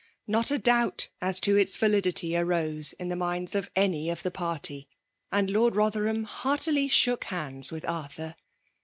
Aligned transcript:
Not 0.25 0.49
a 0.49 0.57
doubt 0.57 1.09
as 1.21 1.39
to 1.41 1.55
its 1.55 1.77
validity 1.77 2.35
arose 2.35 2.93
in 2.93 3.09
the 3.09 3.15
minds 3.15 3.53
of 3.53 3.69
any 3.75 4.09
of 4.09 4.23
the 4.23 4.31
party; 4.31 4.87
and 5.31 5.47
Lord 5.51 5.75
Rotherham 5.75 6.23
heartily 6.23 6.87
shook 6.87 7.25
hands 7.25 7.71
with 7.71 7.85
Arthur. 7.85 8.33